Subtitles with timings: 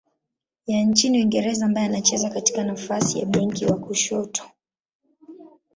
[0.67, 4.43] ya nchini Uingereza ambaye anacheza katika nafasi ya beki wa kushoto.